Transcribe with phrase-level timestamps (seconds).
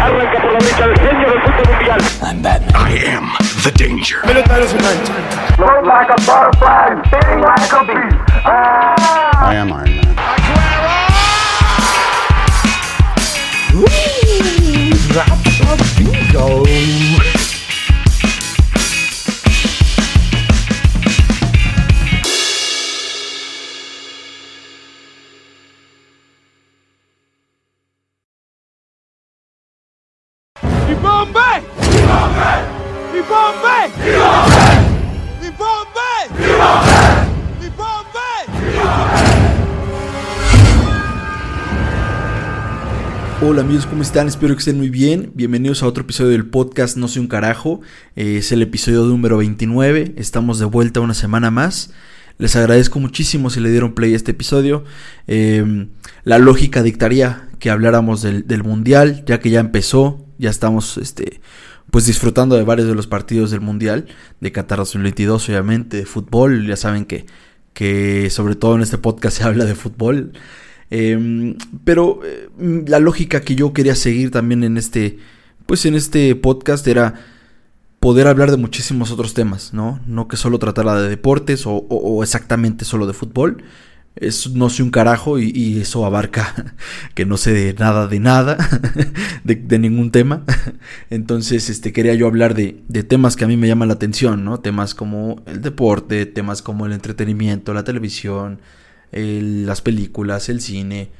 [0.00, 2.00] Arranca por la derecha el genio del fútbol mundial.
[2.22, 2.74] I'm Batman.
[2.74, 3.26] I am
[3.64, 4.20] the danger.
[5.56, 7.84] Float like a butterfly, sting like a ah.
[7.86, 8.08] bee.
[8.44, 9.88] I am Iron Man.
[15.98, 17.17] ¡Mi
[31.18, 31.62] Bombay!
[31.90, 32.62] ¡Mi Bombay!
[33.12, 33.90] ¡Mi Bombay!
[37.60, 38.38] ¡Mi Bombay!
[43.42, 44.28] Hola amigos, ¿cómo están?
[44.28, 45.32] Espero que estén muy bien.
[45.34, 47.80] Bienvenidos a otro episodio del podcast No soy un carajo.
[48.14, 50.14] Eh, es el episodio número 29.
[50.18, 51.90] Estamos de vuelta una semana más.
[52.38, 54.84] Les agradezco muchísimo si le dieron play a este episodio.
[55.26, 55.88] Eh,
[56.22, 60.27] la lógica dictaría que habláramos del, del Mundial, ya que ya empezó.
[60.38, 61.40] Ya estamos este,
[61.90, 64.06] pues disfrutando de varios de los partidos del Mundial.
[64.40, 66.66] De Qatar 2022, obviamente, de fútbol.
[66.66, 67.26] Ya saben que,
[67.74, 70.32] que sobre todo en este podcast se habla de fútbol.
[70.90, 72.48] Eh, pero eh,
[72.86, 75.18] la lógica que yo quería seguir también en este,
[75.66, 77.14] pues en este podcast era
[78.00, 80.00] poder hablar de muchísimos otros temas, ¿no?
[80.06, 83.64] No que solo tratara de deportes o exactamente solo de fútbol.
[84.20, 86.74] Es, no soy un carajo y, eso abarca
[87.14, 88.56] que no sé de nada de nada,
[89.44, 90.44] de, ningún tema.
[91.10, 94.44] Entonces, este, quería yo hablar de, de temas que a mí me llaman la atención,
[94.44, 94.60] ¿no?
[94.60, 98.60] Temas como el deporte, temas como el entretenimiento, la televisión,
[99.12, 101.10] el- las películas, el cine,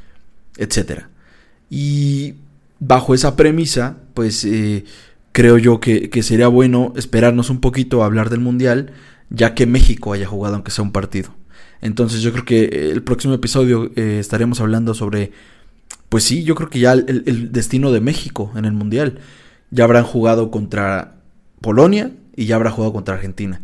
[0.56, 1.08] etcétera.
[1.70, 2.34] Y
[2.80, 4.84] bajo esa premisa, pues eh,
[5.32, 8.92] creo yo que, que sería bueno esperarnos un poquito a hablar del Mundial,
[9.30, 11.34] ya que México haya jugado aunque sea un partido.
[11.80, 15.32] Entonces yo creo que el próximo episodio eh, estaremos hablando sobre,
[16.08, 19.20] pues sí, yo creo que ya el, el destino de México en el Mundial.
[19.70, 21.16] Ya habrán jugado contra
[21.60, 23.60] Polonia y ya habrá jugado contra Argentina.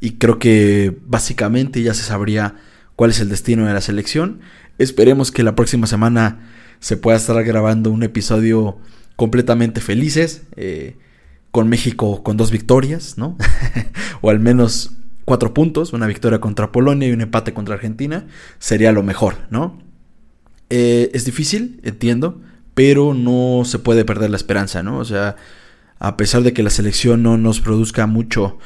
[0.00, 2.56] Y creo que básicamente ya se sabría
[2.96, 4.40] cuál es el destino de la selección.
[4.78, 6.48] Esperemos que la próxima semana
[6.80, 8.78] se pueda estar grabando un episodio
[9.16, 10.42] completamente felices.
[10.56, 10.96] eh,
[11.50, 13.36] con México con dos victorias, ¿no?
[14.20, 14.92] o al menos
[15.28, 18.26] cuatro puntos, una victoria contra Polonia y un empate contra Argentina.
[18.58, 19.78] Sería lo mejor, ¿no?
[20.70, 22.40] Eh, es difícil, entiendo,
[22.72, 24.96] pero no se puede perder la esperanza, ¿no?
[24.96, 25.36] O sea,
[25.98, 28.56] a pesar de que la selección no nos produzca mucho,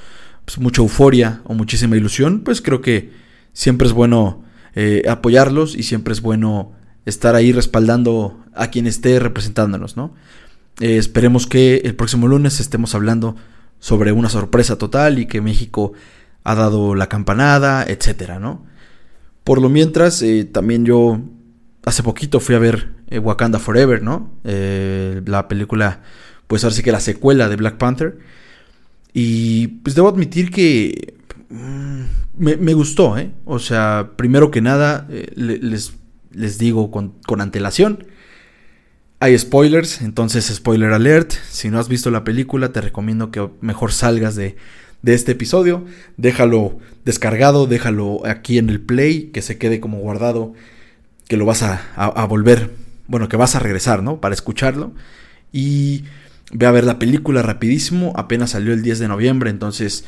[0.45, 3.11] pues, mucha euforia o muchísima ilusión, pues creo que
[3.53, 4.45] siempre es bueno
[4.77, 6.75] eh, apoyarlos y siempre es bueno
[7.07, 10.15] estar ahí respaldando a quien esté representándonos, ¿no?
[10.79, 13.35] Eh, esperemos que el próximo lunes estemos hablando
[13.81, 15.93] sobre una sorpresa total y que México
[16.45, 18.65] ha dado la campanada, etcétera, ¿no?
[19.45, 21.21] Por lo mientras, eh, también yo
[21.85, 24.31] hace poquito fui a ver eh, Wakanda Forever, ¿no?
[24.45, 26.01] Eh, la película,
[26.47, 28.19] pues ahora sí que la secuela de Black Panther.
[29.13, 31.15] Y pues debo admitir que
[31.51, 32.03] mm,
[32.39, 33.31] me, me gustó, ¿eh?
[33.45, 35.93] O sea, primero que nada, le- les,
[36.33, 38.07] les digo con, con antelación.
[39.21, 41.33] Hay spoilers, entonces spoiler alert.
[41.51, 44.57] Si no has visto la película, te recomiendo que mejor salgas de,
[45.03, 45.85] de este episodio.
[46.17, 50.55] Déjalo descargado, déjalo aquí en el play, que se quede como guardado,
[51.29, 52.71] que lo vas a, a- volver,
[53.09, 54.21] bueno, que vas a regresar, ¿no?
[54.21, 54.93] Para escucharlo.
[55.53, 56.05] Y
[56.53, 60.05] ve a ver la película rapidísimo, apenas salió el 10 de noviembre, entonces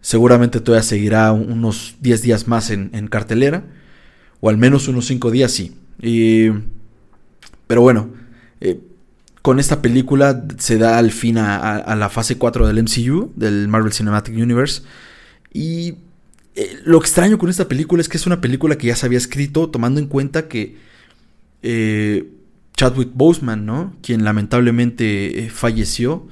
[0.00, 3.64] seguramente todavía seguirá un- unos 10 días más en, en cartelera,
[4.40, 5.76] o al menos unos 5 días, sí.
[6.00, 6.48] Y,
[7.66, 8.10] pero bueno,
[8.60, 8.80] eh,
[9.42, 13.92] con esta película se da al fin a, la fase 4 del MCU, del Marvel
[13.92, 14.82] Cinematic Universe.
[15.52, 15.94] Y
[16.54, 19.18] eh, lo extraño con esta película es que es una película que ya se había
[19.18, 20.76] escrito tomando en cuenta que
[21.62, 22.30] eh,
[22.76, 23.96] Chadwick Boseman, ¿no?
[24.02, 26.28] Quien lamentablemente eh, falleció,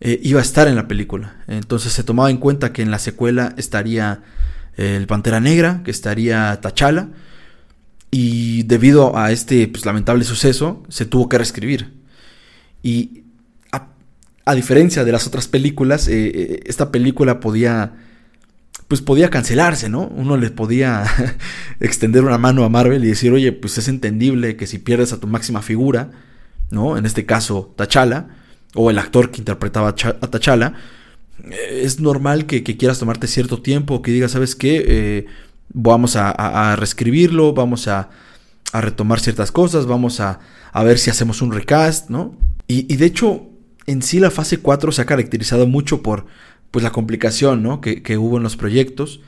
[0.00, 1.42] iba a estar en la película.
[1.48, 4.22] Entonces se tomaba en cuenta que en la secuela estaría
[4.76, 7.08] el Pantera Negra, que estaría T'Challa.
[8.10, 11.97] Y debido a este pues, lamentable suceso, se tuvo que reescribir.
[12.82, 13.22] Y
[13.72, 17.92] a, diferencia de las otras películas, eh, eh, esta película podía,
[18.88, 20.06] pues podía cancelarse, ¿no?
[20.08, 21.04] Uno le podía
[21.80, 25.20] extender una mano a Marvel y decir, oye, pues es entendible que si pierdes a
[25.20, 26.10] tu máxima figura,
[26.70, 26.96] ¿no?
[26.96, 28.28] En este caso, T'Challa,
[28.74, 30.72] o el actor que interpretaba a Cha- a T'Challa,
[31.50, 35.26] eh, es normal que, quieras tomarte cierto tiempo, que digas, ¿sabes qué?
[35.74, 38.08] Vamos a reescribirlo, vamos a,
[38.72, 40.40] a retomar ciertas cosas, vamos a,
[40.72, 42.34] a ver si hacemos un recast, ¿no?
[42.70, 43.48] Y, de hecho,
[43.86, 46.26] en sí la fase 4 se ha caracterizado mucho por
[46.70, 47.80] pues, la complicación ¿no?
[47.80, 49.20] que, que hubo en los proyectos.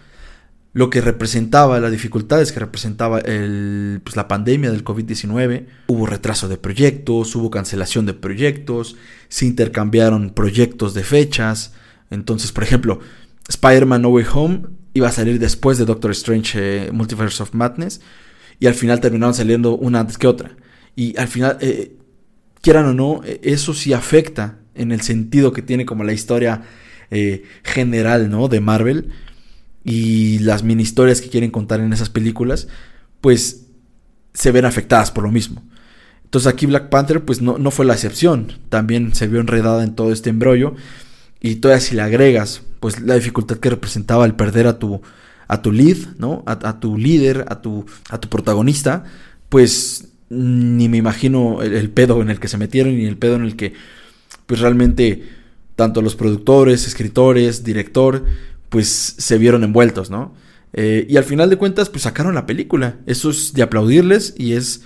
[0.73, 5.67] lo que representaba, las dificultades que representaba el, pues, la pandemia del COVID-19.
[5.89, 8.97] Hubo retraso de proyectos, hubo cancelación de proyectos,
[9.29, 11.73] se intercambiaron proyectos de fechas.
[12.11, 13.01] Entonces, por ejemplo,
[13.49, 18.01] Spider-Man No Way Home iba a salir después de Doctor Strange eh, Multiverse of Madness
[18.59, 20.57] y al final terminaron saliendo una antes que otra.
[20.95, 21.97] Y al final, eh,
[22.61, 26.63] quieran o no, eh, eso sí afecta en el sentido que tiene como la historia
[27.65, 28.47] general, ¿no?
[28.47, 29.11] De Marvel
[29.85, 32.69] y las mini historias que quieren contar en esas películas,
[33.21, 33.67] pues
[34.33, 35.63] se ven afectadas por lo mismo.
[36.25, 39.95] Entonces aquí Black Panther pues no, no fue la excepción, también se vio enredada en
[39.97, 40.77] todo este embrollo
[41.41, 45.03] y todavía si le agregas pues la dificultad que representaba el perder a tu
[45.49, 46.45] a tu lead, ¿no?
[46.47, 49.03] A, tu líder, a tu a tu protagonista,
[49.49, 53.43] pues ni me imagino el, pedo en el que se metieron y el pedo en
[53.43, 53.75] el que
[54.47, 55.25] pues realmente
[55.77, 58.25] tanto los productores, escritores, director,
[58.69, 58.89] pues
[59.19, 60.35] se vieron envueltos, ¿no?
[60.73, 62.99] Eh, y al final de cuentas, pues sacaron la película.
[63.07, 64.83] Eso es de aplaudirles y es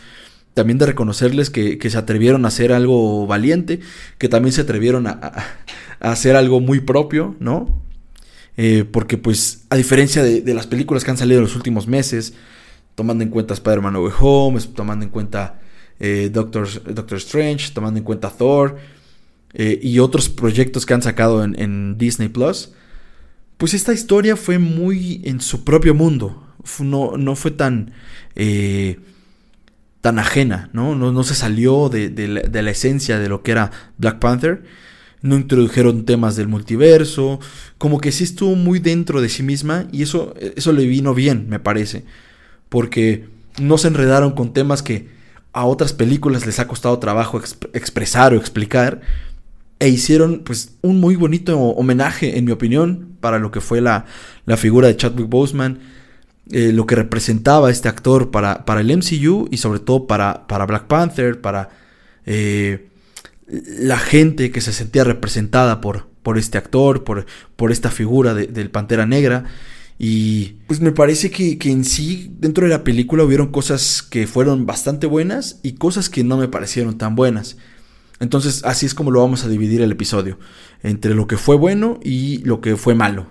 [0.55, 3.81] también de reconocerles que, se atrevieron a hacer algo valiente,
[4.19, 5.33] que también se atrevieron a,
[6.01, 7.83] hacer algo muy propio, ¿no?
[8.57, 12.35] Eh, porque pues a diferencia de, las películas que han salido en los últimos meses,
[12.95, 15.61] tomando en cuenta Spider-Man No Way Home, tomando en cuenta
[16.01, 18.77] eh, Doctor, Doctor, Strange, tomando en cuenta Thor
[19.53, 22.73] eh, y otros proyectos que han sacado en, Disney Plus,
[23.57, 26.47] pues esta historia fue muy en su propio mundo,
[26.81, 27.93] no, no fue tan
[30.05, 30.95] tan ajena, ¿no?
[30.95, 34.63] No, no se salió de, la, esencia de lo que era Black Panther.
[35.23, 37.41] No introdujeron temas del multiverso.
[37.79, 39.89] Como que sí estuvo muy dentro de sí misma.
[39.93, 42.05] Y eso, eso le vino bien, me parece.
[42.75, 43.29] Porque
[43.61, 45.09] no se enredaron con temas que
[45.53, 47.41] a otras películas les ha costado trabajo
[47.73, 49.01] expresar o explicar.
[49.79, 54.07] E hicieron pues un muy bonito homenaje, en mi opinión, para lo que fue la,
[54.45, 55.79] la figura de Chadwick Boseman
[56.51, 60.67] eh, lo que representaba este actor para, para, el MCU y sobre todo para, para
[60.67, 61.71] Black Panther, para
[62.27, 62.91] eh,
[63.47, 67.25] la gente que se sentía representada por, por este actor, por,
[67.57, 69.45] por esta figura del Pantera Negra.
[70.07, 74.67] Y pues me parece que, en sí, dentro de la película hubieron cosas que fueron
[74.67, 77.57] bastante buenas y cosas que no me parecieron tan buenas.
[78.21, 80.39] Entonces así es como lo vamos a dividir el episodio,
[80.83, 83.29] entre lo que fue bueno y lo que fue malo.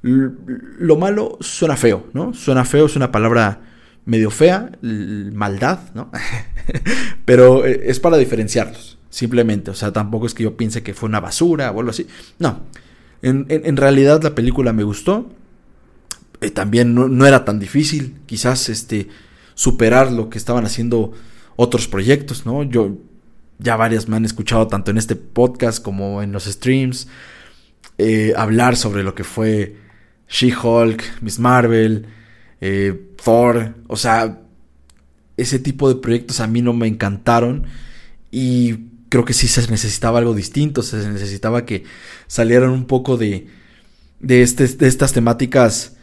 [0.00, 2.32] Lo malo suena feo, ¿no?
[2.32, 3.60] Suena feo, es una palabra
[4.06, 6.10] medio fea, maldad, ¿no?
[7.26, 9.70] Pero eh, es para diferenciarlos, simplemente.
[9.70, 12.06] O sea, tampoco es que yo piense que fue una basura o algo así.
[12.38, 12.62] No.
[13.20, 15.30] En, realidad la película me gustó.
[16.40, 19.08] Eh, también no, era tan difícil, quizás, este,
[19.54, 21.12] superar lo que estaban haciendo
[21.56, 22.62] otros proyectos, ¿no?
[22.62, 22.98] Yo
[23.58, 27.08] ya varias me han escuchado tanto en este podcast como en los streams
[27.98, 29.76] eh, hablar sobre lo que fue
[30.28, 32.06] She-Hulk, Miss Marvel,
[32.60, 34.40] eh, Thor, o sea,
[35.36, 37.66] ese tipo de proyectos a mí no me encantaron
[38.30, 38.74] y
[39.08, 41.84] creo que sí se necesitaba algo distinto, se necesitaba que
[42.26, 43.46] salieran un poco de,
[44.20, 45.95] de, este, de estas temáticas,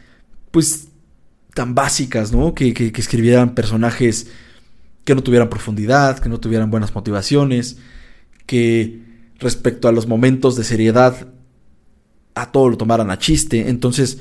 [0.54, 0.86] pues,
[1.52, 2.54] tan básicas, ¿no?
[2.54, 4.28] Que, que, escribieran personajes
[5.04, 7.78] que no tuvieran profundidad, que no tuvieran buenas motivaciones,
[8.46, 9.02] que
[9.40, 11.26] respecto a los momentos de seriedad
[12.36, 13.68] a todo lo tomaran a chiste.
[13.68, 14.18] Entonces,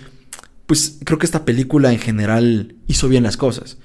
[0.65, 3.77] pues creo que esta película en general hizo bien las cosas.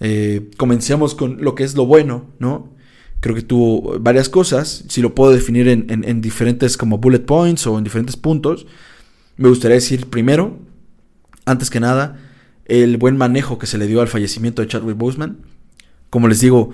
[0.00, 2.72] Eh, comencemos con lo que es lo bueno, ¿no?
[3.20, 7.76] Creo que tuvo varias cosas, si lo puedo definir en, diferentes como bullet points o
[7.76, 8.66] en diferentes puntos,
[9.36, 10.58] me gustaría decir primero,
[11.46, 12.16] antes que nada,
[12.66, 15.38] el buen manejo que se le dio al fallecimiento de Chadwick Boseman.
[16.10, 16.70] Como les digo,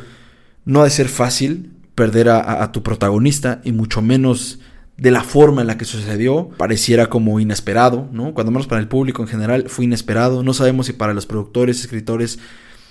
[0.64, 4.58] no ha de ser fácil perder a tu protagonista y mucho menos
[4.96, 8.34] de la forma en la que sucedió, pareciera como inesperado, ¿no?
[8.34, 10.42] Cuando menos para el público en general fue inesperado.
[10.42, 12.38] No sabemos si para los productores, escritores,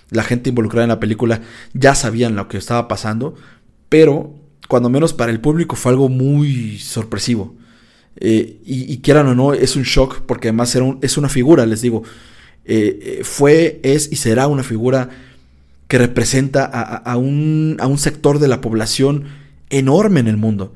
[0.09, 1.41] la gente involucrada en la película
[1.73, 3.35] ya sabían lo que estaba pasando,
[3.87, 4.35] pero
[4.67, 7.55] cuando menos para el público fue algo muy sorpresivo.
[8.17, 12.03] Eh, y, quieran o no, es un shock porque además es una figura, les digo.
[12.65, 15.09] Eh, eh, fue, es y será una figura
[15.87, 19.25] que representa a, un, a un sector de la población
[19.69, 20.73] enorme en el mundo.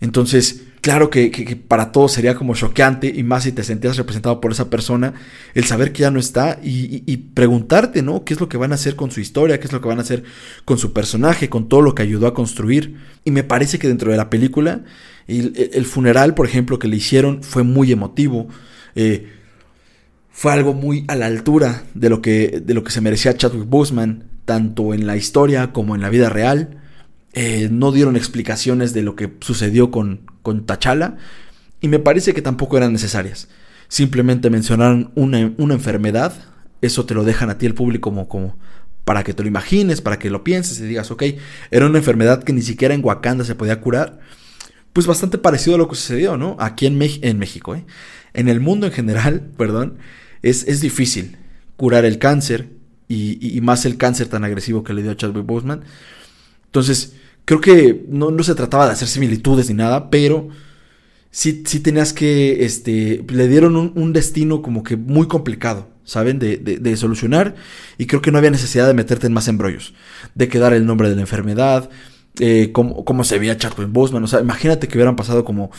[0.00, 4.52] Entonces, claro que, para todos sería como choqueante y más si te sentías representado por
[4.52, 5.14] esa persona,
[5.54, 8.24] el saber que ya no está y, preguntarte, ¿no?
[8.24, 9.60] ¿Qué es lo que van a hacer con su historia?
[9.60, 10.24] ¿Qué es lo que van a hacer
[10.64, 11.48] con su personaje?
[11.48, 12.96] Con todo lo que ayudó a construir.
[13.24, 14.84] Y me parece que dentro de la película,
[15.26, 18.48] el, funeral, por ejemplo, que le hicieron fue muy emotivo.
[18.94, 19.28] Eh,
[20.30, 23.68] fue algo muy a la altura de lo que, de lo que se merecía Chadwick
[23.68, 26.80] Boseman, tanto en la historia como en la vida real.
[27.32, 31.16] Eh, no dieron explicaciones de lo que sucedió con, con Tachala
[31.80, 33.48] y me parece que tampoco eran necesarias.
[33.88, 36.32] simplemente mencionaron una, una enfermedad,
[36.80, 38.56] eso te lo dejan a ti el público como, como
[39.04, 41.24] para que te lo imagines, para que lo pienses y digas, ok,
[41.70, 44.20] era una enfermedad que ni siquiera en Wakanda se podía curar,
[44.92, 46.56] pues bastante parecido a lo que sucedió, ¿no?
[46.60, 47.84] Aquí en, en México, ¿eh?
[48.34, 49.98] En el mundo en general, perdón,
[50.42, 51.36] es, es difícil
[51.76, 52.68] curar el cáncer
[53.08, 55.82] y, más el cáncer tan agresivo que le dio a Chadwick Boseman.
[56.66, 60.48] Entonces, creo que no, no se trataba de hacer similitudes ni nada, pero
[61.30, 66.38] sí, sí tenías que, este, le dieron un, destino como que muy complicado, ¿saben?
[66.38, 67.54] De, de, de, solucionar
[67.98, 69.94] y creo que no había necesidad de meterte en más embrollos,
[70.34, 71.90] de quedar el nombre de la enfermedad,
[72.38, 75.70] eh, cómo, cómo, se veía Chadwick Boseman, o sea, imagínate que hubieran pasado como,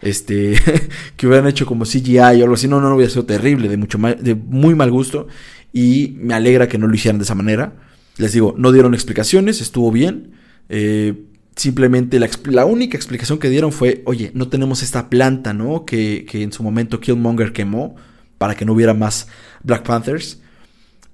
[0.00, 0.56] este,
[1.16, 3.76] que hubieran hecho como CGI o algo así, no, no, no hubiera sido terrible, de,
[3.76, 5.26] mucho mal, de muy mal gusto
[5.72, 7.74] y me alegra que no lo hicieran de esa manera.
[8.16, 10.32] Les digo, no dieron explicaciones, estuvo bien.
[10.68, 15.84] Eh, simplemente la, única explicación que dieron fue, oye, no tenemos esta planta, ¿no?
[15.86, 17.96] Que, que, en su momento Killmonger quemó
[18.38, 19.28] para que no hubiera más
[19.62, 20.40] Black Panthers.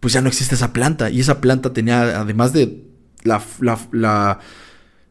[0.00, 1.10] Pues ya no existe esa planta.
[1.10, 2.82] Y esa planta tenía, además de
[3.22, 4.40] la, la, la,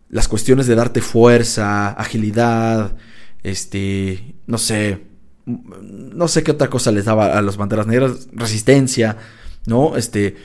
[0.09, 2.97] las cuestiones de darte fuerza, agilidad,
[3.41, 5.01] este, no sé,
[5.45, 9.17] no sé qué otra cosa les daba a las banderas negras, resistencia,
[9.65, 9.95] ¿no?
[9.95, 10.35] Este,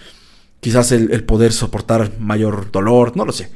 [0.61, 3.51] quizás el poder soportar mayor dolor, no lo sé.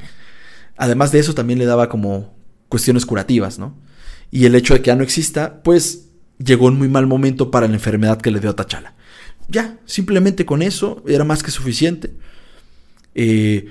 [0.81, 2.35] Además de eso también le daba como
[2.71, 3.77] cuestiones curativas, ¿no?
[4.31, 6.07] Y el hecho de que ya no exista, pues
[6.39, 8.95] llegó en muy mal momento para la enfermedad que le dio a Tachala.
[9.47, 12.15] Ya, simplemente con eso era más que suficiente.
[13.15, 13.69] Eh,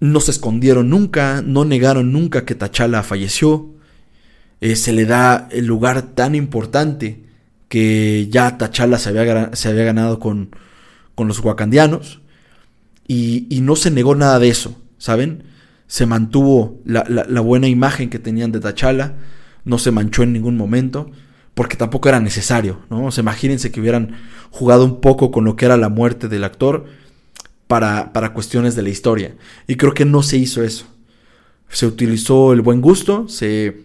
[0.00, 3.74] no se escondieron nunca, no negaron nunca que Tachala falleció.
[4.62, 7.26] Eh, se le da el lugar tan importante
[7.68, 10.56] que ya Tachala se había, ganado con,
[11.14, 12.22] con los wakandianos.
[13.06, 15.51] Y, y no se negó nada de eso, ¿saben?
[15.92, 19.16] Se mantuvo la, la, buena imagen que tenían de Tachala,
[19.66, 21.10] no se manchó en ningún momento,
[21.52, 23.04] porque tampoco era necesario, ¿no?
[23.04, 24.16] O sea, imagínense que hubieran
[24.50, 26.86] jugado un poco con lo que era la muerte del actor
[27.66, 29.36] para, para cuestiones de la historia.
[29.66, 30.86] Y creo que no se hizo eso.
[31.68, 33.84] Se utilizó el buen gusto, se,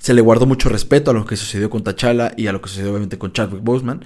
[0.00, 2.70] se le guardó mucho respeto a lo que sucedió con Tachala y a lo que
[2.70, 4.02] sucedió obviamente con Chadwick Boseman.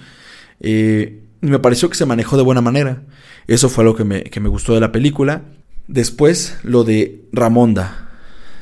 [0.59, 3.05] Eh, y me pareció que se manejó de buena manera.
[3.47, 5.45] Eso fue lo que me, que me gustó de la película.
[5.88, 8.10] Después, lo de Ramonda.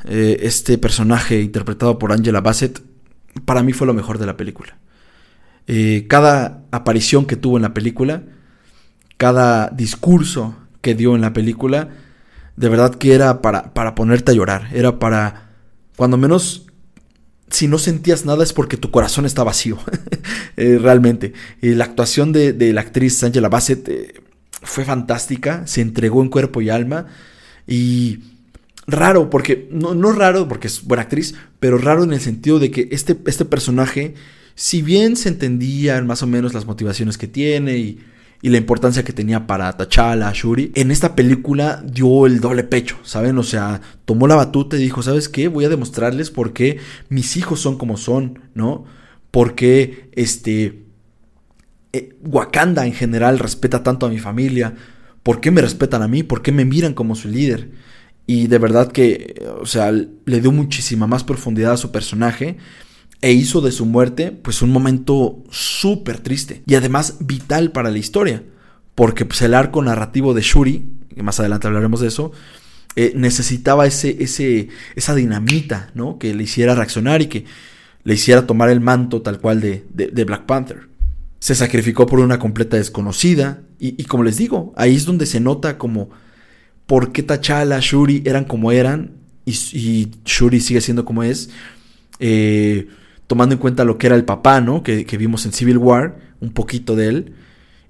[0.05, 2.81] Eh, este personaje interpretado por Angela Bassett,
[3.45, 4.77] para mí fue lo mejor de la película.
[5.67, 8.23] Eh, cada aparición que tuvo en la película,
[9.17, 11.89] cada discurso que dio en la película,
[12.55, 14.69] de verdad que era para, para ponerte a llorar.
[14.73, 15.51] Era para,
[15.95, 16.65] cuando menos,
[17.49, 19.77] si no sentías nada es porque tu corazón está vacío.
[20.57, 21.33] eh, realmente.
[21.61, 24.20] la actuación de, la actriz Angela Bassett eh,
[24.61, 27.07] fue fantástica, se entregó en cuerpo y alma
[27.67, 28.19] y
[28.87, 32.71] raro, porque no, no raro porque es buena actriz, pero raro en el sentido de
[32.71, 34.15] que este, este personaje,
[34.55, 37.99] si bien se entendían más o menos las motivaciones que tiene y,
[38.41, 42.97] y la importancia que tenía para T'Challa, Shuri, en esta película dio el doble pecho,
[43.03, 43.37] ¿saben?
[43.37, 45.47] O sea, tomó la batuta y dijo, ¿sabes qué?
[45.47, 48.85] Voy a demostrarles por qué mis hijos son como son, ¿no?
[49.29, 50.90] Porque este
[51.93, 54.75] eh, Wakanda en general respeta tanto a mi familia,
[55.23, 56.23] ¿por qué me respetan a mí?
[56.23, 57.71] ¿Por qué me miran como su líder?
[58.25, 62.57] Y de verdad que, o sea, le dio muchísima más profundidad a su personaje
[63.21, 67.97] e hizo de su muerte pues un momento súper triste y además vital para la
[67.97, 68.43] historia,
[68.95, 72.31] porque pues, el arco narrativo de Shuri, que más adelante hablaremos de eso,
[72.95, 76.17] eh, necesitaba ese, ese, esa dinamita, ¿no?
[76.17, 77.45] Que le hiciera reaccionar y que
[78.03, 80.90] le hiciera tomar el manto tal cual de, de, de Black Panther
[81.41, 83.63] se sacrificó por una completa desconocida.
[83.79, 86.11] Y, y, como les digo, ahí es donde se nota como
[86.85, 91.49] por qué T'Challa, Shuri eran como eran y, Shuri sigue siendo como es.
[92.19, 92.87] Eh,
[93.25, 94.83] tomando en cuenta lo que era el papá, ¿no?
[94.83, 97.33] Que, que, vimos en Civil War, un poquito de él,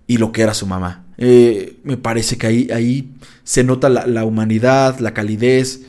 [0.08, 1.04] y lo que era su mamá.
[1.18, 3.12] Eh, me parece que ahí, ahí
[3.44, 5.82] se nota la, la humanidad, la calidez,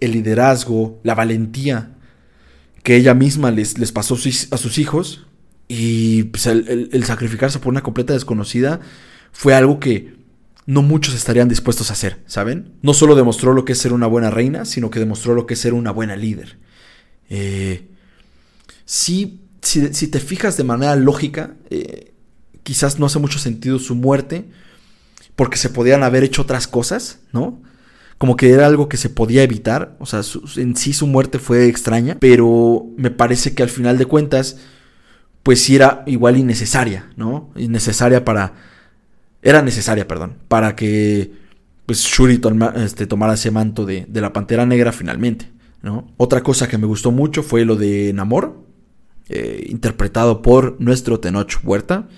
[0.00, 1.92] el liderazgo, la valentía
[2.82, 5.26] que ella misma les, les pasó a sus hijos
[5.76, 8.78] y pues, el, sacrificarse por una completa desconocida
[9.32, 10.14] fue algo que
[10.66, 12.74] no muchos estarían dispuestos a hacer, ¿saben?
[12.80, 15.54] No solo demostró lo que es ser una buena reina, sino que demostró lo que
[15.54, 16.58] es ser una buena líder.
[17.28, 17.88] Eh,
[18.84, 22.12] si, si, te fijas de manera lógica, eh,
[22.62, 24.44] quizás no hace mucho sentido su muerte,
[25.34, 27.60] porque se podían haber hecho otras cosas, ¿no?
[28.18, 30.20] Como que era algo que se podía evitar, o sea,
[30.54, 34.56] en sí su muerte fue extraña, pero me parece que al final de cuentas
[35.44, 37.52] pues sí era igual innecesaria, ¿no?
[37.54, 38.54] Innecesaria para...
[39.42, 41.30] Era necesaria, perdón, para que
[41.86, 46.08] pues Shuri toma, este, tomara ese manto de, de, la Pantera Negra finalmente, ¿no?
[46.16, 48.64] Otra cosa que me gustó mucho fue lo de Namor,
[49.28, 52.08] eh, interpretado por nuestro Tenoch Huerta.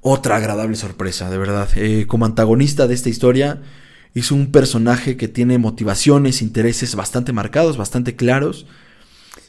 [0.00, 1.68] Otra agradable sorpresa, de verdad.
[1.76, 3.62] Eh, como antagonista de esta historia,
[4.14, 8.66] hizo un personaje que tiene motivaciones, intereses bastante marcados, bastante claros.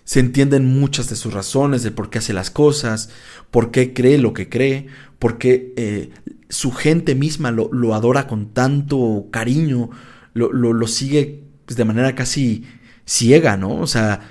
[0.04, 3.10] Se entienden muchas de sus razones, de por qué hace las cosas,
[3.50, 4.88] por qué cree lo que cree,
[5.20, 6.10] por qué eh,
[6.50, 9.90] su gente misma lo, lo, adora con tanto cariño,
[10.34, 12.66] lo, lo, lo sigue pues, de manera casi
[13.06, 13.80] ciega, ¿no?
[13.80, 14.22] O sea,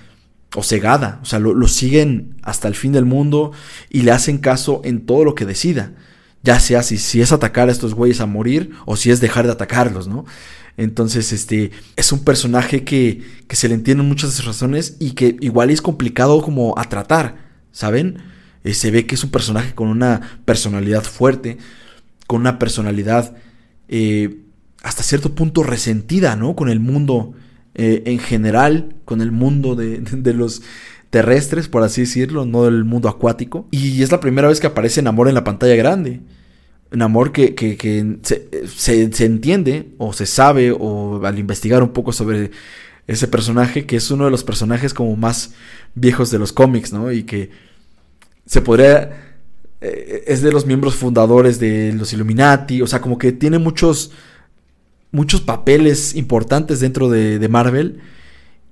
[0.54, 3.52] o cegada, o sea, lo, siguen hasta el fin del mundo
[3.88, 5.92] y le hacen caso en todo lo que decida.
[6.42, 9.46] Ya sea si, si es atacar a estos güeyes a morir o si es dejar
[9.46, 10.24] de atacarlos, ¿no?
[10.80, 15.68] Entonces, este, es un personaje que, que se le entienden muchas razones y que igual
[15.68, 17.36] es complicado como a tratar,
[17.70, 18.16] ¿saben?
[18.64, 21.58] Eh, se ve que es un personaje con una personalidad fuerte,
[22.26, 23.36] con una personalidad
[23.88, 24.38] eh,
[24.82, 26.56] hasta cierto punto resentida, ¿no?
[26.56, 27.34] Con el mundo
[27.74, 30.62] eh, en general, con el mundo de, de, los
[31.10, 33.68] terrestres, por así decirlo, no del mundo acuático.
[33.70, 36.22] Y es la primera vez que aparece Namor en la pantalla grande.
[36.92, 41.90] Namor que, que, que se, se, se, entiende o se sabe o al investigar un
[41.90, 42.50] poco sobre
[43.06, 45.54] ese personaje, que es uno de los personajes como más
[45.94, 47.12] viejos de los cómics, ¿no?
[47.12, 47.50] Y que
[48.46, 49.36] se podría...
[49.80, 54.12] Eh, es de los miembros fundadores de los Illuminati, o sea, como que tiene muchos
[55.12, 58.00] muchos papeles importantes dentro de, de, Marvel.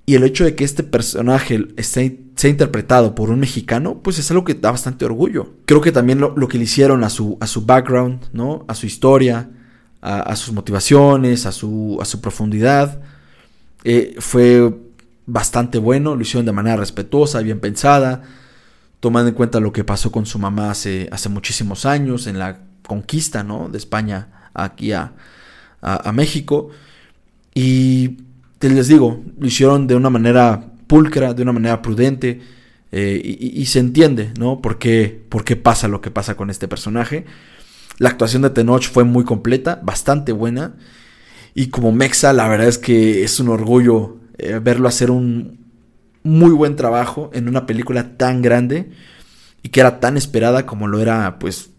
[0.09, 4.31] Y el hecho de que este personaje esté, sea interpretado por un mexicano, pues es
[4.31, 5.53] algo que da bastante orgullo.
[5.67, 8.65] Creo que también lo, que le hicieron a su, a su background, ¿no?
[8.67, 9.51] A su historia,
[10.01, 12.99] a, a sus motivaciones, a su, a su profundidad,
[13.83, 14.75] eh, fue
[15.27, 16.15] bastante bueno.
[16.15, 18.23] Lo hicieron de manera respetuosa, bien pensada,
[18.99, 22.61] tomando en cuenta lo que pasó con su mamá hace, hace muchísimos años en la
[22.81, 23.69] conquista, ¿no?
[23.69, 25.13] De España aquí a,
[25.83, 26.71] a, a México.
[27.53, 28.17] Y
[28.59, 32.41] te les digo, lo hicieron de una manera pulcra, de una manera prudente.
[32.91, 34.61] Eh, y, se entiende, ¿no?
[34.61, 37.25] ¿Por qué, ¿Por qué pasa lo que pasa con este personaje?
[37.99, 40.75] La actuación de Tenoch fue muy completa, bastante buena.
[41.53, 45.59] Y como Mexa, la verdad es que es un orgullo eh, verlo hacer un
[46.23, 48.89] muy buen trabajo en una película tan grande
[49.61, 51.69] y que era tan esperada como lo era, pues,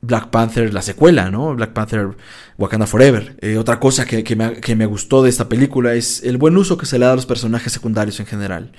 [0.00, 1.54] Black Panther, la secuela, ¿no?
[1.54, 2.16] Black Panther
[2.56, 3.36] Wakanda Forever.
[3.40, 6.56] Eh, otra cosa que, que, me, que, me, gustó de esta película es el buen
[6.56, 8.72] uso que se le da a los personajes secundarios en general.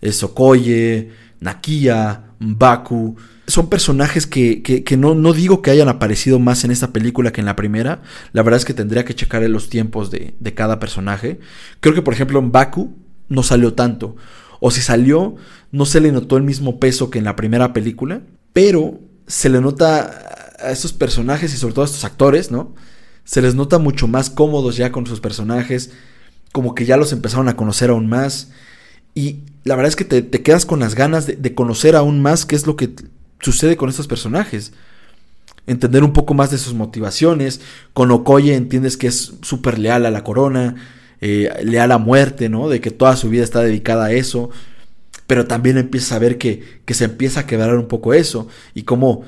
[0.00, 3.16] Es Okoye, Nakia, Mbaku.
[3.48, 7.40] Son personajes que, que no, no, digo que hayan aparecido más en esta película que
[7.40, 8.02] en la primera.
[8.32, 11.40] La verdad es que tendría que checar los tiempos de, de cada personaje.
[11.80, 12.96] Creo que, por ejemplo, Mbaku
[13.28, 14.14] no salió tanto.
[14.60, 15.34] O si salió,
[15.72, 18.22] no se le notó el mismo peso que en la primera película.
[18.52, 22.74] Pero se le nota a estos personajes y sobre todo a estos actores, ¿no?
[23.24, 25.90] Se les nota mucho más cómodos ya con sus personajes,
[26.52, 28.50] como que ya los empezaron a conocer aún más.
[29.14, 32.46] Y la verdad es que te, te quedas con las ganas de, conocer aún más
[32.46, 32.90] qué es lo que
[33.40, 34.72] sucede con estos personajes.
[35.66, 37.60] Entender un poco más de sus motivaciones.
[37.92, 40.76] Con Okoye entiendes que es súper leal a la corona,
[41.20, 42.68] eh, leal a muerte, ¿no?
[42.68, 44.50] De que toda su vida está dedicada a eso.
[45.26, 48.48] Pero también empiezas a ver que, que se empieza a quebrar un poco eso.
[48.74, 49.24] Y cómo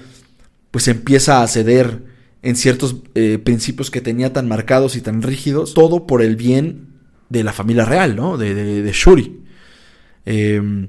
[0.72, 2.02] pues empieza a ceder
[2.42, 6.88] en ciertos eh, principios que tenía tan marcados y tan rígidos, todo por el bien
[7.28, 8.36] de la familia real, ¿no?
[8.36, 9.44] De, de, de Shuri.
[10.26, 10.88] Eh,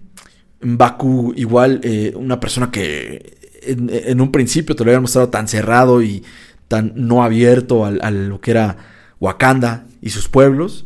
[0.62, 6.02] Baku, igual, eh, una persona que en, un principio te lo había mostrado tan cerrado
[6.02, 6.24] y
[6.68, 8.78] tan no abierto a, lo que era
[9.20, 10.86] Wakanda y sus pueblos,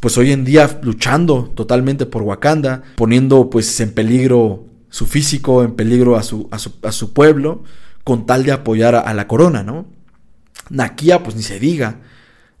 [0.00, 5.74] pues hoy en día luchando totalmente por Wakanda, poniendo pues en peligro su físico, en
[5.74, 7.64] peligro a su, a su pueblo,
[8.04, 9.86] con tal de apoyar a, la corona, ¿no?
[10.70, 12.00] Nakia, pues ni se diga,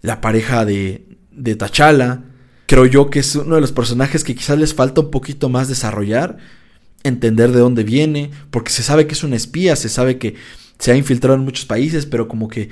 [0.00, 2.22] la pareja de, de T'Challa,
[2.66, 5.68] creo yo que es uno de los personajes que quizás les falta un poquito más
[5.68, 6.38] desarrollar,
[7.02, 10.36] entender de dónde viene, porque se sabe que es una espía, se sabe que
[10.78, 12.70] se ha infiltrado en muchos países, pero como que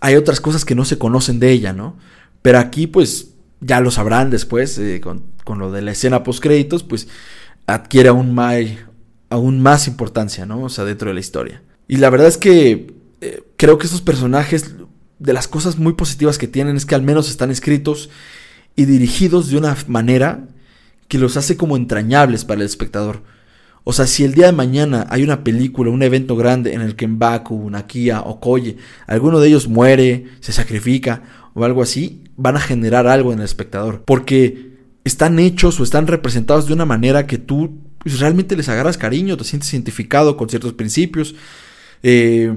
[0.00, 1.96] hay otras cosas que no se conocen de ella, ¿no?
[2.42, 3.28] Pero aquí pues
[3.60, 7.08] ya lo sabrán después, eh, con, con, lo de la escena post créditos, pues
[7.66, 8.56] adquiere aún más,
[9.30, 10.64] aún más importancia, ¿no?
[10.64, 11.62] O sea, dentro de la historia.
[11.88, 14.74] Y la verdad es que eh, creo que estos personajes,
[15.18, 18.10] de las cosas muy positivas que tienen, es que al menos están escritos
[18.76, 20.48] y dirigidos de una manera
[21.08, 23.22] que los hace como entrañables para el espectador.
[23.84, 26.96] O sea, si el día de mañana hay una película, un evento grande en el
[26.96, 32.56] que Mbaku, Nakia o Koye, alguno de ellos muere, se sacrifica o algo así, van
[32.56, 34.02] a generar algo en el espectador.
[34.06, 34.72] Porque
[35.04, 39.36] están hechos o están representados de una manera que tú pues, realmente les agarras cariño,
[39.36, 41.34] te sientes identificado con ciertos principios,
[42.04, 42.54] eh,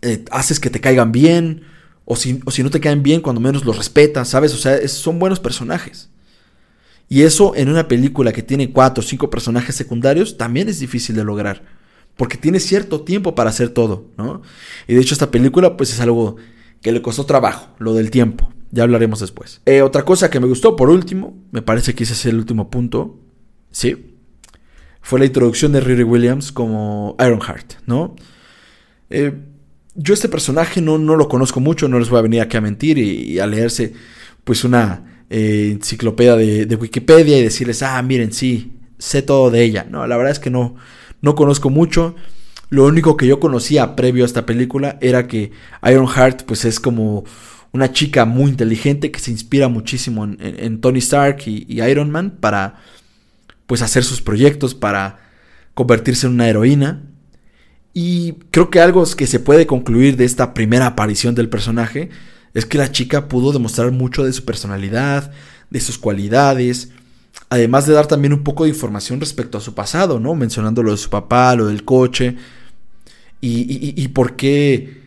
[0.00, 1.62] eh, haces que te caigan bien,
[2.04, 4.54] o si, o si, no te caen bien, cuando menos los respetas, ¿sabes?
[4.54, 6.08] O sea, son buenos personajes.
[7.08, 11.14] Y eso en una película que tiene cuatro o cinco personajes secundarios también es difícil
[11.14, 11.62] de lograr.
[12.16, 14.40] Porque tiene cierto tiempo para hacer todo, ¿no?
[14.88, 16.36] Y de hecho esta película pues es algo
[16.80, 18.50] que le costó trabajo, lo del tiempo.
[18.70, 19.60] Ya hablaremos después.
[19.66, 22.70] Eh, otra cosa que me gustó, por último, me parece que ese es el último
[22.70, 23.20] punto,
[23.70, 24.11] ¿sí?
[25.02, 28.16] Fue la introducción de Riri Williams como Ironheart, ¿no?
[29.10, 29.32] Eh,
[29.94, 32.62] yo este personaje no, no, lo conozco mucho, no les voy a venir aquí a
[32.62, 33.92] mentir y, a leerse
[34.44, 39.86] pues una eh, enciclopedia de, Wikipedia y decirles, ah, miren, sí, sé todo de ella.
[39.90, 40.76] No, la verdad es que no,
[41.20, 42.14] no conozco mucho.
[42.70, 47.24] Lo único que yo conocía previo a esta película era que Ironheart pues es como
[47.72, 52.76] una chica muy inteligente que se inspira muchísimo en, Tony Stark y, Iron Man para
[53.72, 55.30] pues hacer sus proyectos, para
[55.72, 57.04] convertirse en una heroína.
[57.94, 62.10] Y creo que algo que se puede concluir de esta primera aparición del personaje
[62.52, 65.32] es que la chica pudo demostrar mucho de su personalidad,
[65.70, 66.90] de sus cualidades,
[67.48, 70.34] además de dar también un poco de información respecto a su pasado, ¿no?
[70.34, 72.36] Mencionando lo de su papá, lo del coche,
[73.40, 75.00] y, y por qué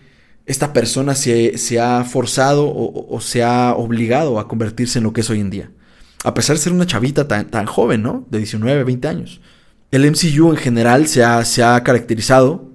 [0.48, 5.30] esta persona se, ha forzado o, se ha obligado a convertirse en lo que es
[5.30, 5.70] hoy en día.
[6.24, 8.26] A pesar de ser una chavita tan, joven, ¿no?
[8.30, 9.42] De 19, 20 años.
[9.92, 12.70] El MCU en general se ha, se ha caracterizado,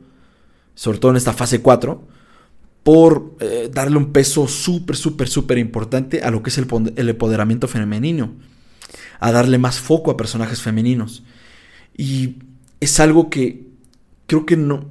[0.74, 2.06] sobre todo en esta fase 4,
[2.82, 7.08] por eh, darle un peso súper, súper, súper importante a lo que es el, el
[7.08, 8.34] empoderamiento femenino.
[9.18, 11.24] A darle más foco a personajes femeninos.
[11.96, 12.36] Y
[12.80, 13.66] es algo que
[14.26, 14.88] creo que no,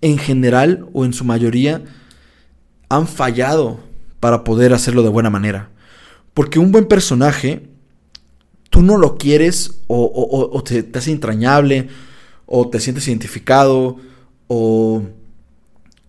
[0.00, 1.82] en general o en su mayoría
[2.88, 3.80] han fallado
[4.20, 5.70] para poder hacerlo de buena manera.
[6.38, 7.68] Porque un buen personaje,
[8.70, 11.88] tú no lo quieres o, te, hace entrañable
[12.46, 13.96] o te sientes identificado
[14.46, 15.02] o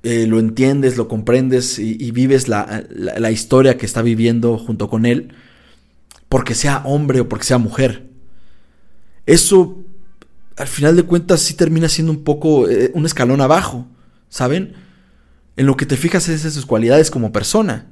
[0.03, 5.07] eh, lo entiendes, lo comprendes y, vives la, la historia que está viviendo junto con
[5.07, 5.33] él
[6.27, 8.07] porque sea hombre o porque sea mujer.
[9.25, 9.79] Eso
[10.57, 13.87] al final de cuentas sí termina siendo un poco eh, un escalón abajo,
[14.29, 14.75] ¿saben?
[15.57, 17.87] En lo que te fijas es en sus cualidades como persona.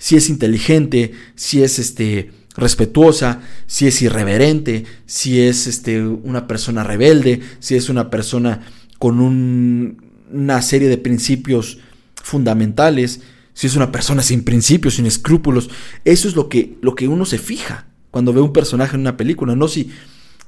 [0.00, 6.82] Si es inteligente, si es este respetuosa, si es irreverente, si es este una persona
[6.82, 8.62] rebelde, si es una persona
[8.98, 11.78] con una serie de principios
[12.16, 13.20] fundamentales,
[13.52, 15.68] si es una persona sin principios, sin escrúpulos,
[16.06, 19.18] eso es lo que, lo que uno se fija cuando ve un personaje en una
[19.18, 19.90] película, no si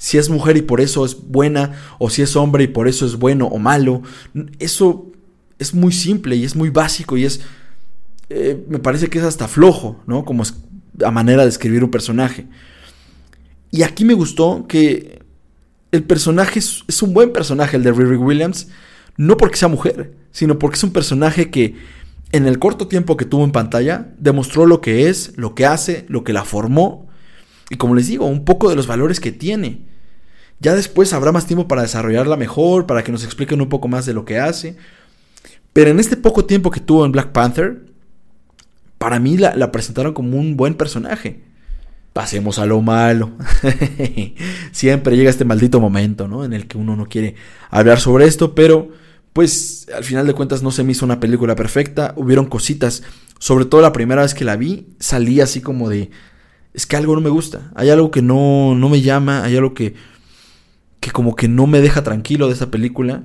[0.03, 3.07] si es mujer y por eso es buena, o si es hombre y por eso
[3.07, 4.03] es bueno o malo.
[4.59, 5.13] Eso
[5.61, 7.41] es muy simple y es muy básico y es,
[8.35, 10.25] eh, me parece que es hasta flojo, ¿no?
[10.25, 10.55] Como es
[11.05, 12.47] a manera de escribir un personaje.
[13.71, 15.23] Y aquí me gustó que
[15.91, 18.69] el personaje es, es un buen personaje, el de Riri Williams,
[19.17, 21.77] no porque sea mujer, sino porque es un personaje que
[22.33, 26.07] en el corto tiempo que tuvo en pantalla demostró lo que es, lo que hace,
[26.09, 27.09] lo que la formó
[27.73, 29.87] y como les digo, un poco de los valores que tiene.
[30.61, 34.05] Ya después habrá más tiempo para desarrollarla mejor, para que nos expliquen un poco más
[34.05, 34.77] de lo que hace.
[35.73, 37.87] Pero en este poco tiempo que tuvo en Black Panther,
[39.03, 41.41] para mí la, presentaron como un buen personaje.
[42.13, 43.33] Pasemos a lo malo.
[44.71, 46.45] Siempre llega este maldito momento, ¿no?
[46.45, 47.35] En el que uno no quiere
[47.69, 48.91] hablar sobre esto, pero
[49.33, 52.15] pues al final de cuentas no se me hizo una película perfecta.
[52.17, 53.03] Hubieron cositas,
[53.41, 56.13] sobre todo la primera vez que la vi, salí así como de,
[56.73, 57.73] es que algo no me gusta.
[57.75, 59.95] Hay algo que no, no me llama, hay algo que
[61.01, 63.25] que como que no me deja tranquilo de esa película.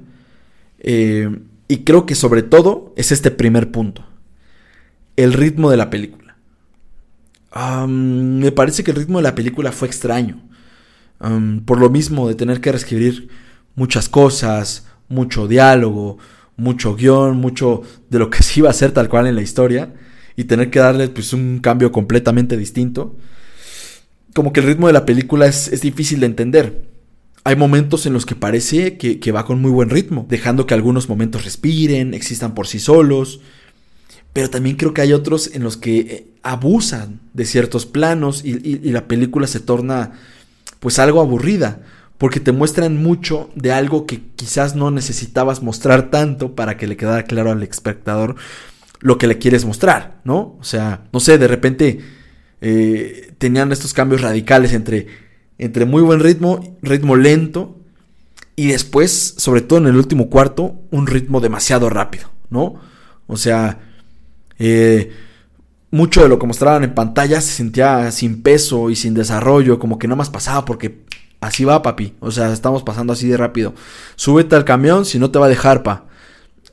[0.80, 1.30] Eh,
[1.68, 4.04] y creo que sobre todo es este primer punto.
[5.18, 6.38] El ritmo de la película.
[7.88, 10.42] me parece que el ritmo de la película fue extraño.
[11.66, 13.28] por lo mismo de tener que reescribir
[13.76, 16.18] muchas cosas, mucho diálogo,
[16.56, 19.94] mucho guion, mucho de lo que se iba a hacer tal cual en la historia.
[20.38, 23.18] Y tener que darle pues, un cambio completamente distinto.
[24.34, 26.88] Como que el ritmo de la película es, es difícil de entender.
[27.48, 31.08] Hay momentos en los que parece que, va con muy buen ritmo, dejando que algunos
[31.08, 33.40] momentos respiren, existan por sí solos.
[34.38, 38.78] Pero también creo que hay otros en los que eh, abusan de ciertos planos y,
[38.92, 40.12] la película se torna
[40.80, 41.82] pues algo aburrida,
[42.20, 46.98] porque te muestran mucho de algo que quizás no necesitabas mostrar tanto para que le
[46.98, 48.36] quedara claro al espectador
[49.00, 50.56] lo que le quieres mostrar, ¿no?
[50.60, 52.02] O sea, no sé, de repente
[52.62, 55.08] eh, tenían estos cambios radicales entre
[55.58, 57.76] entre muy buen ritmo, ritmo lento,
[58.56, 62.76] y después, sobre todo en el último cuarto, un ritmo demasiado rápido, ¿no?
[63.26, 63.87] O sea,
[64.60, 65.12] eh,
[65.92, 69.98] mucho de lo que mostraban en pantalla se sentía sin peso y sin desarrollo, como
[69.98, 71.04] que nada más pasaba porque
[71.40, 72.14] así va, papi.
[72.20, 73.74] O sea, estamos pasando así de rápido.
[74.16, 76.06] Súbete al camión si no te va a dejar, pa.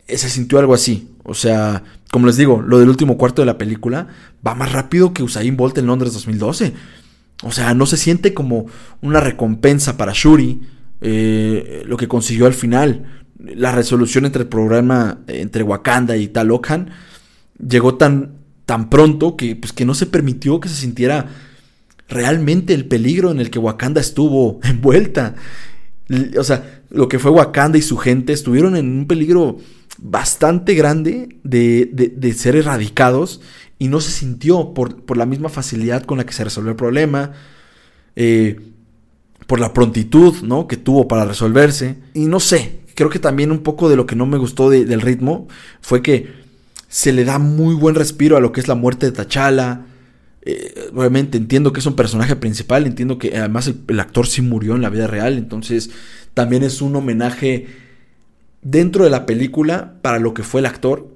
[0.06, 1.10] Eh, se sintió algo así.
[1.22, 4.08] O sea, como les digo, lo del último cuarto de la película
[4.46, 6.74] va más rápido que Usain Bolt en Londres 2012.
[7.42, 8.66] O sea, no se siente como
[9.00, 10.62] una recompensa para Shuri
[11.00, 13.22] eh, lo que consiguió al final.
[13.38, 16.90] La resolución entre el programa entre Wakanda y Talocan
[17.58, 21.28] llegó tan, tan pronto que, pues, que no se permitió que se sintiera
[22.08, 25.34] realmente el peligro en el que Wakanda estuvo envuelta.
[26.38, 29.58] O sea, lo que fue Wakanda y su gente estuvieron en un peligro
[29.98, 33.40] bastante grande de, de, ser erradicados
[33.78, 36.76] y no se sintió por, por, la misma facilidad con la que se resolvió el
[36.76, 37.32] problema,
[38.16, 38.60] eh,
[39.46, 40.66] por la prontitud ¿no?
[40.66, 41.96] que tuvo para resolverse.
[42.12, 45.00] Y no sé, creo que también un poco de lo que no me gustó del
[45.00, 45.46] ritmo
[45.80, 46.43] fue que
[46.94, 49.86] se le da muy buen respiro a lo que es la muerte de T'Challa.
[50.42, 54.76] Eh, obviamente entiendo que es un personaje principal, entiendo que además el, actor sí murió
[54.76, 55.90] en la vida real, entonces
[56.34, 57.66] también es un homenaje
[58.62, 61.08] dentro de la película para lo que fue el actor.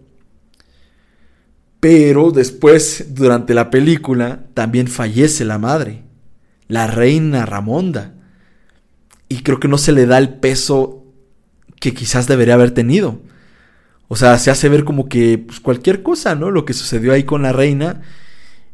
[1.78, 6.02] Pero después, durante la película, también fallece la madre,
[6.66, 8.14] la reina Ramonda.
[9.28, 11.04] Y creo que no se le da el peso
[11.78, 13.20] que quizás debería haber tenido.
[14.08, 16.50] O sea, se hace ver como que pues, cualquier cosa, ¿no?
[16.50, 18.02] Lo que sucedió ahí con la reina.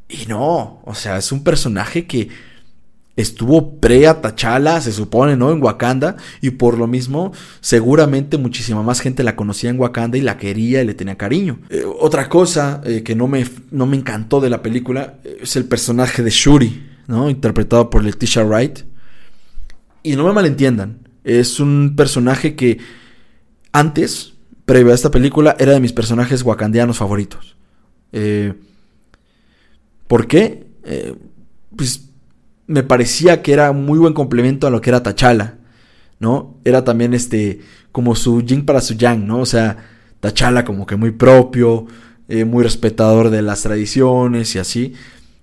[0.08, 2.28] Y no, o sea, es un personaje que
[3.16, 5.50] estuvo pre a T'Challa, se supone, ¿no?
[5.50, 6.16] En Wakanda.
[6.40, 10.82] Y por lo mismo, seguramente muchísima más gente la conocía en Wakanda y la quería
[10.82, 11.58] y le tenía cariño.
[11.70, 15.56] Eh, otra cosa eh, que no me, no me encantó de la película eh, es
[15.56, 17.28] el personaje de Shuri, ¿no?
[17.30, 18.80] Interpretado por Leticia Wright.
[20.02, 22.78] Y no me malentiendan, es un personaje que
[23.72, 24.33] antes,
[24.64, 27.57] previo a esta película, era de mis personajes wakandianos favoritos.
[30.07, 30.64] ¿Por qué?
[31.77, 32.09] pues
[32.66, 35.59] me parecía que era muy buen complemento a lo que era Tachala,
[36.18, 36.57] ¿no?
[36.64, 37.61] Era también este,
[37.92, 39.40] como su yin para su yang, ¿no?
[39.40, 39.77] O sea,
[40.20, 41.87] Tachala como que muy propio,
[42.29, 44.94] eh, muy respetador de las tradiciones y así.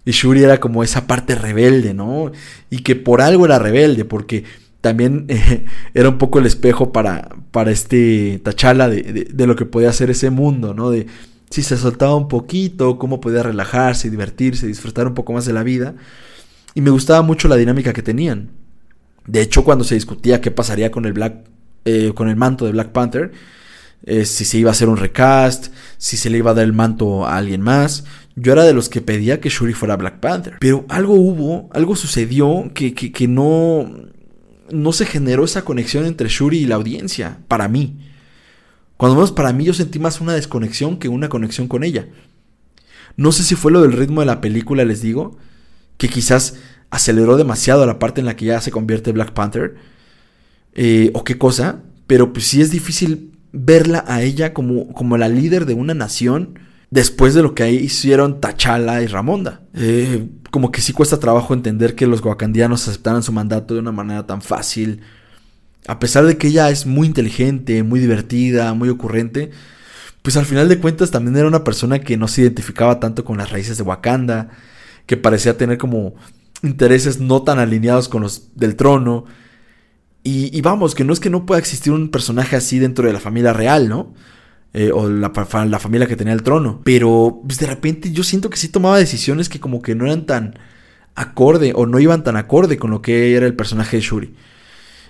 [0.04, 2.32] Y Shuri era como esa parte rebelde, ¿no?
[2.72, 4.44] Y que por algo era rebelde, porque
[4.82, 9.65] también eh, era un poco el espejo para, para este Tachala de, de, lo que
[9.65, 10.89] podía ser ese mundo, ¿no?
[10.89, 11.08] De
[11.50, 15.63] si se soltaba un poquito, cómo podía relajarse, divertirse, disfrutar un poco más de la
[15.63, 15.96] vida.
[16.74, 18.50] Y me gustaba mucho la dinámica que tenían.
[19.28, 21.36] De hecho, cuando se discutía qué pasaría con el Black,
[21.84, 23.32] eh, con el manto de Black Panther,
[24.04, 26.74] eh, si se iba a hacer un recast, si se le iba a dar el
[26.74, 30.56] manto a alguien más, yo era de los que pedía que Shuri fuera Black Panther.
[30.60, 34.11] Pero algo hubo, algo sucedió que, que, que no,
[34.72, 37.98] no se generó esa conexión entre Shuri y la audiencia, para mí.
[38.98, 42.08] Cuando menos para mí yo sentí más una desconexión que una conexión con ella.
[43.18, 45.38] No sé si fue lo del ritmo de la película, les digo,
[45.98, 46.56] que quizás
[46.90, 49.76] aceleró demasiado la parte en la que ya se convierte Black Panther,
[50.74, 55.30] eh, o qué cosa, pero pues sí es difícil verla a ella como, como la
[55.30, 59.62] líder de una nación después de lo que ahí hicieron T'Challa y Ramonda.
[59.74, 63.92] Eh, como que sí cuesta trabajo entender que los wakandianos aceptaran su mandato de una
[63.92, 65.02] manera tan fácil.
[65.88, 69.50] A pesar de que ella es muy inteligente, muy divertida, muy ocurrente,
[70.22, 73.38] pues al final de cuentas también era una persona que no se identificaba tanto con
[73.38, 74.50] las raíces de Wakanda
[75.08, 76.14] que parecía tener como
[76.62, 79.26] intereses no tan alineados con los del trono.
[80.24, 83.20] Y, vamos, que no es que no pueda existir un personaje así dentro de la
[83.20, 84.14] familia real, ¿no?
[84.74, 85.34] Eh, o la,
[85.66, 86.82] la, familia que tenía el trono.
[86.86, 90.26] Pero pues, de repente yo siento que sí tomaba decisiones que como que no eran
[90.26, 90.58] tan
[91.14, 94.34] acorde o no iban tan acorde con lo que era el personaje de Shuri.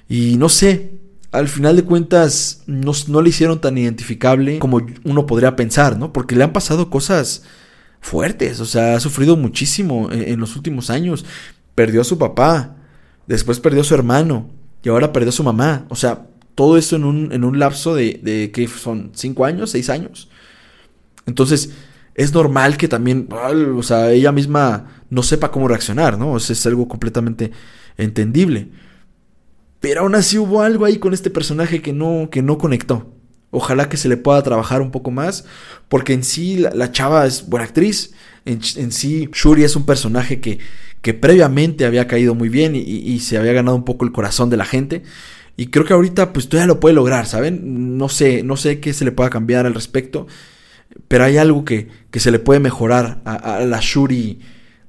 [0.09, 0.93] Y no sé,
[1.31, 6.11] al final de cuentas no, no le hicieron tan identificable como uno podría pensar, ¿no?
[6.11, 7.43] Porque le han pasado cosas
[8.01, 11.23] fuertes, o sea, ha sufrido muchísimo en, los últimos años.
[11.75, 12.75] Perdió a su papá,
[13.27, 14.49] después perdió a su hermano
[14.83, 15.85] y ahora perdió a su mamá.
[15.89, 19.11] O sea, todo eso en un, en un lapso de, de ¿qué son?
[19.13, 19.71] ¿Cinco años?
[19.71, 20.29] ¿Seis años?
[21.25, 21.71] Entonces,
[22.15, 26.37] es normal que también, o sea, ella misma no sepa cómo reaccionar, ¿no?
[26.37, 27.51] Es algo completamente
[27.97, 28.69] entendible.
[29.79, 33.13] Pero aún así hubo algo ahí con este personaje que no, que no conectó.
[33.49, 35.45] Ojalá que se le pueda trabajar un poco más,
[35.89, 38.13] porque en sí la, chava es buena actriz,
[38.45, 40.59] en, sí Shuri es un personaje que,
[41.01, 44.57] que previamente había caído muy bien y, se había ganado un poco el corazón de
[44.57, 45.03] la gente.
[45.57, 47.97] Y creo que ahorita pues todavía lo puede lograr, ¿saben?
[47.97, 50.27] No sé, no sé qué se le pueda cambiar al respecto,
[51.07, 54.39] pero hay algo que, que se le puede mejorar a, la Shuri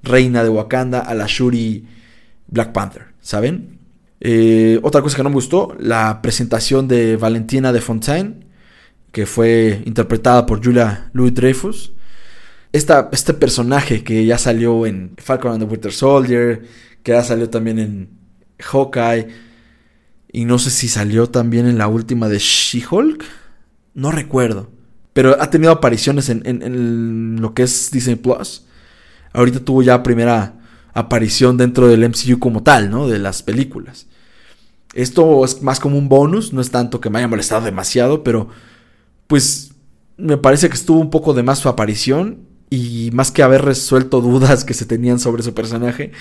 [0.03, 1.87] reina de Wakanda, a la Shuri
[2.49, 3.79] Black Panther, ¿saben?
[4.21, 8.43] Eh, otra cosa que no me gustó, la presentación de Valentina de Fontaine
[9.13, 11.93] que fue interpretada por Julia Louis Dreyfus.
[12.73, 16.63] este personaje que ya salió en Falcon and the Winter Soldier,
[17.03, 18.09] que ya salió también en
[18.59, 19.29] Hawkeye,
[20.33, 23.23] y no sé si salió también en la última de She-Hulk,
[23.95, 24.71] no recuerdo,
[25.13, 28.65] pero ha tenido apariciones en, en, lo que es Disney Plus.
[29.35, 30.59] Ahorita tuvo ya primera
[30.95, 33.09] aparición dentro del MCU como tal, ¿no?
[33.09, 34.07] De las películas.
[34.95, 38.49] Esto es más como un bonus, no es tanto que me haya molestado demasiado, pero
[39.27, 39.73] pues
[40.17, 44.21] me parece que estuvo un poco de más su aparición y más que haber resuelto
[44.23, 46.13] dudas que se tenían sobre su personaje,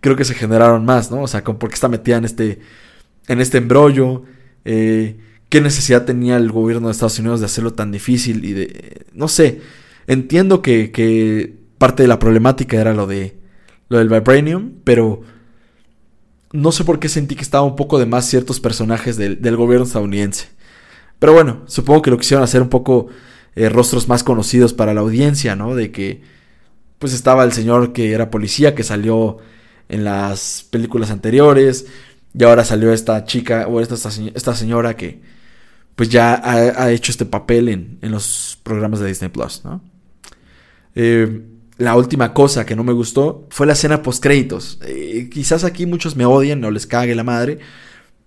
[0.00, 1.22] creo que se generaron más, ¿no?
[1.22, 2.60] O sea, por qué está metida en este,
[3.28, 4.24] en este embrollo,
[4.64, 5.16] eh,
[5.48, 9.28] qué necesidad tenía el gobierno de Estados Unidos de hacerlo tan difícil y de, no
[9.28, 9.60] sé,
[10.06, 13.36] entiendo que, que parte de la problemática era lo de
[13.88, 15.22] lo del vibranium, pero
[16.52, 19.86] no sé por qué sentí que estaba un poco de más ciertos personajes del, gobierno
[19.86, 20.48] estadounidense.
[21.18, 23.08] Pero bueno, supongo que lo quisieron hacer un poco
[23.54, 25.74] eh, rostros más conocidos para la audiencia, ¿no?
[25.74, 26.22] De que
[26.98, 29.38] pues estaba el señor que era policía, que salió
[29.88, 31.86] en las películas anteriores,
[32.38, 33.94] y ahora salió esta chica, o esta,
[34.34, 35.20] esta señora que
[35.94, 39.80] pues ya ha, hecho este papel en, en, los programas de Disney Plus, ¿no?
[40.94, 41.42] Eh,
[41.78, 44.78] la última cosa que no me gustó fue la escena post créditos.
[44.82, 47.58] Eh, quizás aquí muchos me odian o les cague la madre,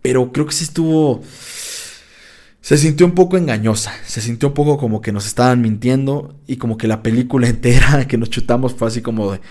[0.02, 1.22] pero creo que sí estuvo
[2.62, 6.58] se sintió un poco engañosa, se sintió un poco como que nos estaban mintiendo y
[6.58, 9.42] como que la película entera que nos chutamos fue así como de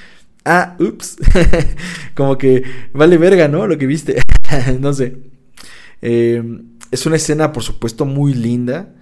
[0.44, 1.16] ah, ups,
[2.14, 3.66] como que vale verga, ¿no?
[3.66, 4.20] Lo que viste,
[4.80, 5.16] no sé.
[6.02, 6.42] Eh,
[6.90, 8.94] es una escena, por supuesto, muy linda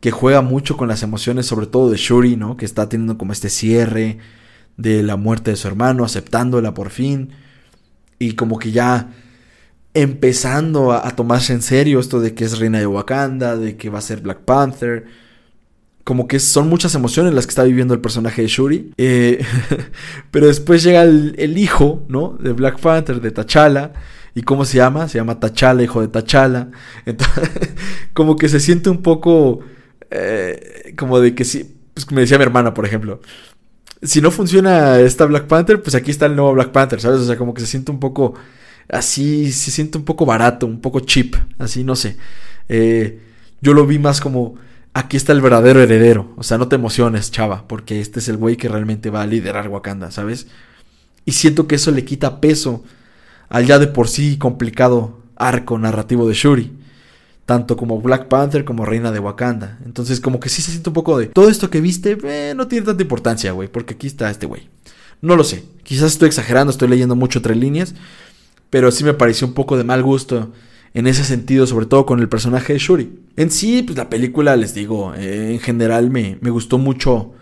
[0.00, 2.56] que juega mucho con las emociones, sobre todo de Shuri, ¿no?
[2.56, 4.18] Que está teniendo como este cierre
[4.76, 7.30] de la muerte de su hermano, aceptándola por fin.
[8.18, 9.10] Y como que ya
[9.94, 13.98] empezando a, tomarse en serio esto de que es reina de Wakanda, de que va
[13.98, 15.06] a ser Black Panther.
[16.06, 18.92] Como que son muchas emociones las que está viviendo el personaje de Shuri.
[18.96, 19.44] Eh,
[20.30, 22.38] pero después llega el, hijo, ¿no?
[22.38, 23.92] De Black Panther, de T'Challa.
[24.32, 25.08] ¿Y cómo se llama?
[25.08, 26.68] Se llama T'Challa, hijo de T'Challa.
[27.06, 27.50] Entonces,
[28.12, 29.60] como que se siente un poco
[30.10, 33.20] eh, como de que si, pues me decía mi hermana, por ejemplo,
[34.02, 37.20] si no funciona esta Black Panther, pues aquí está el nuevo Black Panther, ¿sabes?
[37.20, 38.34] O sea, como que se siente un poco
[38.88, 42.16] así, se siente un poco barato, un poco cheap, así, no sé.
[42.68, 43.20] Eh,
[43.60, 44.56] yo lo vi más como,
[44.96, 48.38] aquí está el verdadero heredero, o sea, no te emociones, chava, porque este es el
[48.38, 50.46] güey que realmente va a liderar Wakanda, ¿sabes?
[51.26, 52.82] Y siento que eso le quita peso
[53.50, 56.72] al ya de por sí complicado arco narrativo de Shuri
[57.44, 59.78] tanto como Black Panther como Reina de Wakanda.
[59.84, 62.66] Entonces, como que sí se siente un poco de todo esto que viste, eh, no
[62.66, 64.68] tiene tanta importancia, güey, porque aquí está este güey.
[65.20, 67.94] No lo sé, quizás estoy exagerando, estoy leyendo mucho tres líneas,
[68.68, 70.52] pero sí me pareció un poco de mal gusto
[70.96, 73.20] en ese sentido, sobre todo con el personaje de Shuri.
[73.36, 77.34] En sí, pues la película, les digo, eh, en general me, me, gustó mucho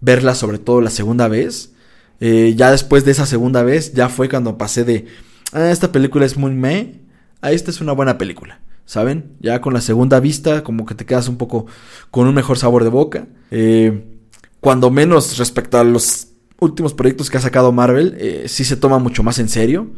[0.00, 1.74] verla, sobre todo la segunda vez.
[2.20, 5.04] Eh, ya después de esa segunda vez, ya fue cuando pasé de,
[5.52, 7.02] ah, esta película es muy me,
[7.42, 8.62] a esta es una buena película.
[8.86, 9.32] ¿saben?
[9.40, 11.66] Ya con la segunda vista, como que te quedas un poco
[12.10, 13.26] con un mejor sabor de boca.
[13.50, 14.02] Eh,
[14.60, 19.22] cuando menos respecto a los últimos proyectos que ha sacado Marvel, sí se toma mucho
[19.22, 19.90] más en serio.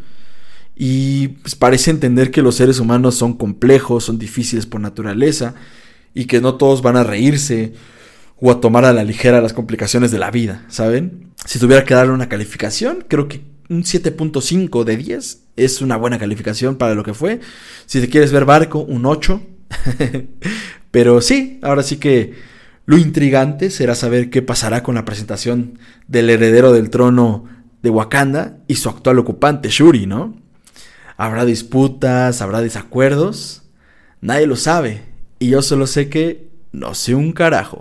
[0.76, 5.54] Y pues, parece entender que los seres humanos son complejos, son difíciles por naturaleza,
[6.14, 7.72] y que no todos van a reírse
[8.38, 11.32] o a tomar a la ligera las complicaciones de la vida, ¿saben?
[11.46, 16.18] Si tuviera que darle una calificación, creo que un 7.5 de 10 es una buena
[16.18, 17.40] calificación para lo que fue.
[17.86, 19.40] Si te quieres ver barco, un 8.
[20.90, 22.34] Pero sí, ahora sí que
[22.84, 27.44] lo intrigante será saber qué pasará con la presentación del heredero del trono
[27.82, 30.36] de Wakanda y su actual ocupante, Shuri, ¿no?
[31.16, 32.42] ¿Habrá disputas?
[32.42, 33.62] ¿Habrá desacuerdos?
[34.20, 35.02] Nadie lo sabe.
[35.38, 37.80] Y yo solo sé que no sé un carajo.